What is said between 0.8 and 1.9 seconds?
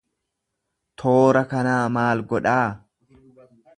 Toora kanaa